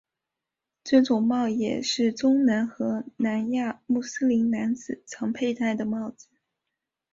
[0.83, 6.27] 这种帽也是中亚和南亚穆斯林男子常佩戴的帽子。